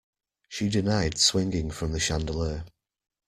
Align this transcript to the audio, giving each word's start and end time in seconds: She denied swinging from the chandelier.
She 0.49 0.67
denied 0.67 1.19
swinging 1.19 1.69
from 1.69 1.91
the 1.91 1.99
chandelier. 1.99 2.65